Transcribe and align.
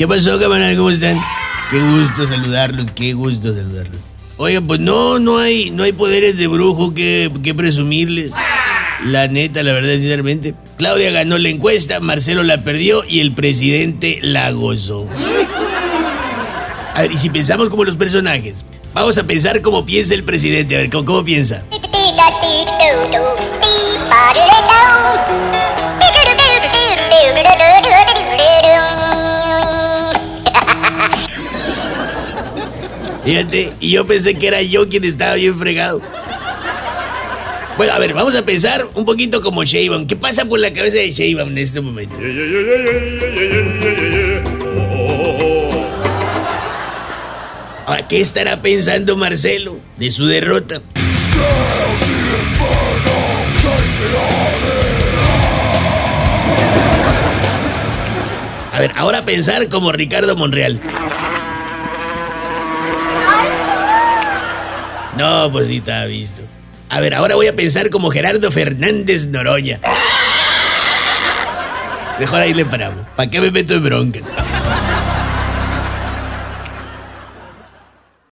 ¿Qué 0.00 0.08
pasó, 0.08 0.40
camarada? 0.40 0.74
¿Cómo 0.76 0.88
están? 0.88 1.20
Qué 1.70 1.78
gusto 1.78 2.26
saludarlos, 2.26 2.90
qué 2.92 3.12
gusto 3.12 3.52
saludarlos. 3.52 4.00
Oigan, 4.38 4.66
pues 4.66 4.80
no, 4.80 5.18
no 5.18 5.36
hay, 5.36 5.70
no 5.72 5.82
hay 5.82 5.92
poderes 5.92 6.38
de 6.38 6.46
brujo 6.46 6.94
que, 6.94 7.30
que 7.42 7.54
presumirles. 7.54 8.32
La 9.04 9.28
neta, 9.28 9.62
la 9.62 9.74
verdad, 9.74 9.92
sinceramente. 9.96 10.54
Claudia 10.78 11.10
ganó 11.10 11.36
la 11.36 11.50
encuesta, 11.50 12.00
Marcelo 12.00 12.44
la 12.44 12.64
perdió 12.64 13.02
y 13.06 13.20
el 13.20 13.34
presidente 13.34 14.20
la 14.22 14.50
gozó. 14.52 15.06
A 16.94 17.02
ver, 17.02 17.12
y 17.12 17.18
si 17.18 17.28
pensamos 17.28 17.68
como 17.68 17.84
los 17.84 17.96
personajes, 17.96 18.64
vamos 18.94 19.18
a 19.18 19.24
pensar 19.24 19.60
como 19.60 19.84
piensa 19.84 20.14
el 20.14 20.24
presidente. 20.24 20.76
A 20.76 20.78
ver, 20.78 20.88
¿cómo, 20.88 21.04
cómo 21.04 21.24
piensa? 21.24 21.62
Fíjate, 33.24 33.72
y 33.80 33.92
yo 33.92 34.06
pensé 34.06 34.34
que 34.34 34.46
era 34.48 34.62
yo 34.62 34.88
quien 34.88 35.04
estaba 35.04 35.34
bien 35.34 35.54
fregado. 35.56 36.00
Bueno, 37.76 37.92
a 37.92 37.98
ver, 37.98 38.12
vamos 38.12 38.34
a 38.34 38.44
pensar 38.44 38.86
un 38.94 39.04
poquito 39.04 39.40
como 39.40 39.64
Sheinbaum. 39.64 40.06
¿Qué 40.06 40.16
pasa 40.16 40.44
por 40.44 40.60
la 40.60 40.72
cabeza 40.72 40.96
de 40.96 41.10
Sheinbaum 41.10 41.50
en 41.50 41.58
este 41.58 41.80
momento? 41.80 42.20
Ahora, 47.86 48.06
¿qué 48.06 48.20
estará 48.20 48.60
pensando 48.62 49.16
Marcelo 49.16 49.78
de 49.96 50.10
su 50.10 50.26
derrota? 50.26 50.80
A 58.72 58.78
ver, 58.78 58.92
ahora 58.96 59.24
pensar 59.24 59.68
como 59.68 59.92
Ricardo 59.92 60.36
Monreal. 60.36 60.80
No, 65.20 65.52
pues 65.52 65.68
sí 65.68 65.76
estaba 65.76 66.06
visto. 66.06 66.40
A 66.88 66.98
ver, 66.98 67.12
ahora 67.12 67.34
voy 67.34 67.46
a 67.46 67.54
pensar 67.54 67.90
como 67.90 68.10
Gerardo 68.10 68.50
Fernández 68.50 69.26
Noroña. 69.26 69.78
Mejor 72.18 72.40
ahí 72.40 72.54
le 72.54 72.64
paramos. 72.64 73.04
¿Para 73.16 73.28
qué 73.28 73.38
me 73.38 73.50
meto 73.50 73.74
en 73.74 73.84
broncas? 73.84 74.24